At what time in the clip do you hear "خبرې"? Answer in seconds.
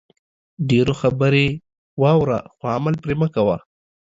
1.01-1.47